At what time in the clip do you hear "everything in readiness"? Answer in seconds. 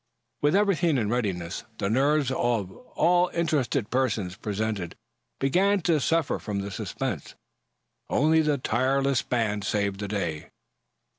0.55-1.63